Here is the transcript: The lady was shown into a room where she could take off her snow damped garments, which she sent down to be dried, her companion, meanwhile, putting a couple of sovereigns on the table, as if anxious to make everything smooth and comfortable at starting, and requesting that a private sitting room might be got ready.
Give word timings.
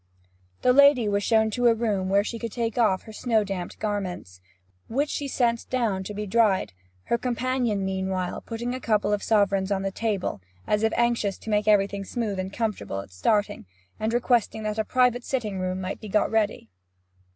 The 0.63 0.73
lady 0.73 1.07
was 1.07 1.21
shown 1.21 1.43
into 1.43 1.67
a 1.67 1.75
room 1.75 2.09
where 2.09 2.23
she 2.23 2.39
could 2.39 2.51
take 2.51 2.75
off 2.75 3.03
her 3.03 3.13
snow 3.13 3.43
damped 3.43 3.77
garments, 3.77 4.41
which 4.87 5.11
she 5.11 5.27
sent 5.27 5.69
down 5.69 6.03
to 6.05 6.15
be 6.15 6.25
dried, 6.25 6.73
her 7.03 7.19
companion, 7.19 7.85
meanwhile, 7.85 8.41
putting 8.41 8.73
a 8.73 8.79
couple 8.79 9.13
of 9.13 9.21
sovereigns 9.21 9.71
on 9.71 9.83
the 9.83 9.91
table, 9.91 10.41
as 10.65 10.81
if 10.81 10.91
anxious 10.97 11.37
to 11.37 11.51
make 11.51 11.67
everything 11.67 12.03
smooth 12.03 12.39
and 12.39 12.51
comfortable 12.51 12.99
at 13.01 13.11
starting, 13.11 13.67
and 13.99 14.11
requesting 14.11 14.63
that 14.63 14.79
a 14.79 14.83
private 14.83 15.23
sitting 15.23 15.59
room 15.59 15.79
might 15.79 16.01
be 16.01 16.09
got 16.09 16.31
ready. 16.31 16.71